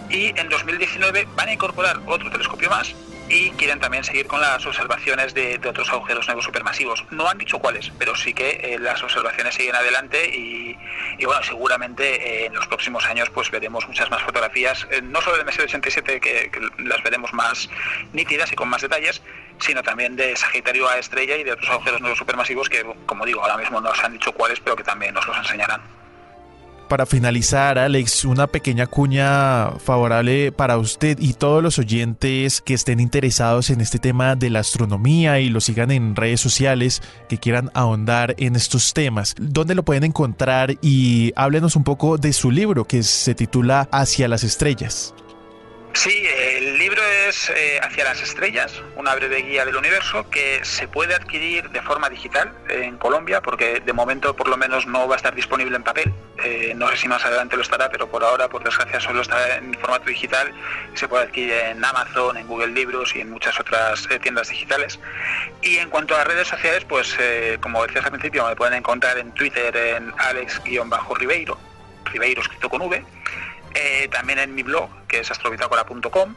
y 0.08 0.38
en 0.38 0.48
2019 0.48 1.28
van 1.36 1.48
a 1.48 1.52
incorporar 1.52 2.00
otro 2.06 2.30
telescopio 2.30 2.68
más 2.68 2.94
y 3.28 3.50
quieren 3.52 3.78
también 3.78 4.02
seguir 4.02 4.26
con 4.26 4.40
las 4.40 4.66
observaciones 4.66 5.34
de, 5.34 5.60
otros 5.64 5.88
agujeros 5.90 6.26
negros 6.26 6.44
supermasivos. 6.44 7.04
No 7.10 7.28
han 7.28 7.38
dicho 7.38 7.60
cuáles, 7.60 7.92
pero 7.96 8.16
sí 8.16 8.34
que 8.34 8.60
eh, 8.62 8.78
las 8.80 9.02
observaciones 9.04 9.54
siguen 9.54 9.76
adelante 9.76 10.28
y, 10.28 10.76
bueno, 11.24 11.42
seguramente 11.44 12.42
eh, 12.42 12.46
en 12.46 12.54
los 12.54 12.66
próximos 12.66 13.06
años 13.06 13.30
pues 13.30 13.50
veremos 13.52 13.86
muchas 13.86 14.10
más 14.10 14.22
fotografías, 14.22 14.86
no 15.04 15.20
solo 15.20 15.36
del 15.36 15.46
MS-87 15.46 16.02
que, 16.02 16.50
que, 16.50 16.60
las 16.78 17.02
veremos 17.04 17.32
más 17.32 17.70
nítidas 18.12 18.52
y 18.52 18.56
con 18.56 18.68
más 18.68 18.82
detalles, 18.82 19.22
sino 19.60 19.82
también 19.82 20.16
de 20.16 20.36
Sagitario 20.36 20.88
a 20.88 20.98
estrella 20.98 21.36
y 21.36 21.44
de 21.44 21.52
otros 21.52 21.70
agujeros 21.70 22.00
negros 22.00 22.18
supermasivos 22.18 22.68
que, 22.68 22.84
como 23.06 23.24
digo, 23.24 23.42
ahora 23.42 23.58
mismo 23.58 23.80
no 23.80 23.94
se 23.94 24.06
han 24.06 24.12
dicho 24.12 24.32
cuáles, 24.32 24.60
pero 24.60 24.76
que 24.76 24.84
también 24.84 25.14
nos 25.14 25.26
los 25.26 25.36
enseñarán 25.36 25.80
para 26.90 27.06
finalizar, 27.06 27.78
Alex, 27.78 28.24
una 28.24 28.48
pequeña 28.48 28.88
cuña 28.88 29.70
favorable 29.78 30.50
para 30.50 30.76
usted 30.76 31.18
y 31.20 31.34
todos 31.34 31.62
los 31.62 31.78
oyentes 31.78 32.60
que 32.60 32.74
estén 32.74 32.98
interesados 32.98 33.70
en 33.70 33.80
este 33.80 34.00
tema 34.00 34.34
de 34.34 34.50
la 34.50 34.58
astronomía 34.58 35.38
y 35.38 35.50
lo 35.50 35.60
sigan 35.60 35.92
en 35.92 36.16
redes 36.16 36.40
sociales, 36.40 37.00
que 37.28 37.38
quieran 37.38 37.70
ahondar 37.74 38.34
en 38.38 38.56
estos 38.56 38.92
temas. 38.92 39.36
¿Dónde 39.38 39.76
lo 39.76 39.84
pueden 39.84 40.02
encontrar? 40.02 40.78
Y 40.82 41.32
háblenos 41.36 41.76
un 41.76 41.84
poco 41.84 42.18
de 42.18 42.32
su 42.32 42.50
libro 42.50 42.84
que 42.84 43.04
se 43.04 43.36
titula 43.36 43.88
Hacia 43.92 44.26
las 44.26 44.42
Estrellas. 44.42 45.14
Sí, 45.92 46.24
el 46.24 46.78
libro 46.78 47.02
es 47.04 47.50
eh, 47.50 47.78
Hacia 47.82 48.04
las 48.04 48.22
Estrellas, 48.22 48.80
una 48.96 49.14
breve 49.14 49.42
guía 49.42 49.64
del 49.64 49.76
universo 49.76 50.30
que 50.30 50.64
se 50.64 50.88
puede 50.88 51.14
adquirir 51.14 51.68
de 51.70 51.82
forma 51.82 52.08
digital 52.08 52.54
en 52.68 52.96
Colombia, 52.96 53.42
porque 53.42 53.80
de 53.80 53.92
momento 53.92 54.34
por 54.34 54.48
lo 54.48 54.56
menos 54.56 54.86
no 54.86 55.06
va 55.08 55.14
a 55.14 55.16
estar 55.16 55.34
disponible 55.34 55.76
en 55.76 55.82
papel. 55.82 56.14
Eh, 56.42 56.72
no 56.76 56.88
sé 56.88 56.96
si 56.96 57.08
más 57.08 57.24
adelante 57.24 57.56
lo 57.56 57.62
estará, 57.62 57.90
pero 57.90 58.08
por 58.08 58.24
ahora, 58.24 58.48
por 58.48 58.62
desgracia, 58.64 59.00
solo 59.00 59.20
está 59.20 59.56
en 59.56 59.74
formato 59.74 60.06
digital. 60.06 60.52
Se 60.94 61.06
puede 61.06 61.24
adquirir 61.24 61.52
en 61.52 61.84
Amazon, 61.84 62.36
en 62.36 62.46
Google 62.46 62.68
Libros 62.68 63.14
y 63.14 63.20
en 63.20 63.30
muchas 63.30 63.58
otras 63.60 64.06
eh, 64.10 64.18
tiendas 64.20 64.48
digitales. 64.48 64.98
Y 65.60 65.78
en 65.78 65.90
cuanto 65.90 66.16
a 66.16 66.24
redes 66.24 66.48
sociales, 66.48 66.84
pues 66.88 67.18
como 67.60 67.84
decías 67.84 68.04
al 68.04 68.12
principio, 68.12 68.46
me 68.46 68.56
pueden 68.56 68.74
encontrar 68.74 69.18
en 69.18 69.32
Twitter 69.32 69.76
en 69.76 70.14
alex-ribeiro, 70.16 71.58
Ribeiro 72.04 72.42
escrito 72.42 72.70
con 72.70 72.80
V 72.82 73.04
eh, 73.74 74.08
también 74.10 74.38
en 74.38 74.54
mi 74.54 74.62
blog, 74.62 74.90
que 75.06 75.20
es 75.20 75.30
astrobitácora.com, 75.30 76.34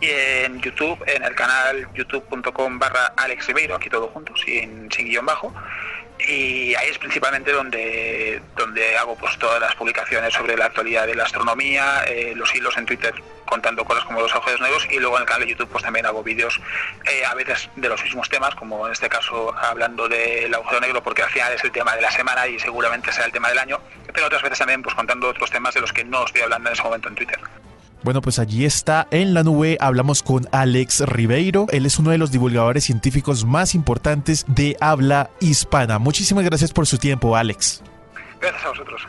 y 0.00 0.10
en 0.10 0.60
YouTube, 0.60 1.02
en 1.06 1.22
el 1.22 1.34
canal 1.34 1.88
youtube.com 1.94 2.78
barra 2.78 3.12
Alex 3.16 3.46
Ribeiro, 3.46 3.76
aquí 3.76 3.88
todo 3.88 4.08
junto, 4.08 4.36
sin, 4.36 4.90
sin 4.90 5.06
guion 5.06 5.24
bajo, 5.24 5.54
y 6.18 6.74
ahí 6.76 6.88
es 6.90 6.98
principalmente 6.98 7.52
donde, 7.52 8.40
donde 8.56 8.96
hago 8.96 9.16
pues 9.16 9.36
todas 9.38 9.60
las 9.60 9.74
publicaciones 9.74 10.32
sobre 10.32 10.56
la 10.56 10.66
actualidad 10.66 11.06
de 11.06 11.14
la 11.14 11.24
astronomía, 11.24 12.04
eh, 12.06 12.32
los 12.36 12.54
hilos 12.54 12.76
en 12.76 12.86
Twitter 12.86 13.14
contando 13.44 13.84
cosas 13.84 14.04
como 14.04 14.20
los 14.20 14.34
agujeros 14.34 14.60
negros 14.60 14.86
y 14.90 14.98
luego 14.98 15.16
en 15.16 15.22
el 15.22 15.28
canal 15.28 15.42
de 15.42 15.50
YouTube 15.50 15.68
pues 15.68 15.84
también 15.84 16.06
hago 16.06 16.22
vídeos 16.22 16.60
eh, 17.10 17.24
a 17.24 17.34
veces 17.34 17.68
de 17.76 17.88
los 17.88 18.02
mismos 18.02 18.28
temas, 18.28 18.54
como 18.54 18.86
en 18.86 18.92
este 18.92 19.08
caso 19.08 19.54
hablando 19.56 20.08
del 20.08 20.52
agujero 20.54 20.80
negro 20.80 21.02
porque 21.02 21.22
al 21.22 21.30
final 21.30 21.52
es 21.52 21.62
el 21.62 21.72
tema 21.72 21.94
de 21.94 22.02
la 22.02 22.10
semana 22.10 22.46
y 22.46 22.58
seguramente 22.58 23.12
será 23.12 23.26
el 23.26 23.32
tema 23.32 23.48
del 23.48 23.58
año, 23.58 23.80
pero 24.12 24.26
otras 24.26 24.42
veces 24.42 24.58
también 24.58 24.82
pues 24.82 24.94
contando 24.94 25.28
otros 25.28 25.50
temas 25.50 25.74
de 25.74 25.80
los 25.80 25.92
que 25.92 26.04
no 26.04 26.24
estoy 26.24 26.42
hablando 26.42 26.70
en 26.70 26.74
ese 26.74 26.82
momento 26.82 27.08
en 27.08 27.14
Twitter. 27.16 27.38
Bueno, 28.04 28.20
pues 28.20 28.38
allí 28.38 28.66
está 28.66 29.08
en 29.10 29.32
la 29.32 29.42
nube. 29.42 29.78
Hablamos 29.80 30.22
con 30.22 30.46
Alex 30.52 31.00
Ribeiro. 31.06 31.66
Él 31.70 31.86
es 31.86 31.98
uno 31.98 32.10
de 32.10 32.18
los 32.18 32.30
divulgadores 32.30 32.84
científicos 32.84 33.46
más 33.46 33.74
importantes 33.74 34.44
de 34.46 34.76
habla 34.78 35.30
hispana. 35.40 35.98
Muchísimas 35.98 36.44
gracias 36.44 36.70
por 36.70 36.86
su 36.86 36.98
tiempo, 36.98 37.34
Alex. 37.34 37.82
Gracias 38.40 38.64
a 38.64 38.68
vosotros. 38.68 39.00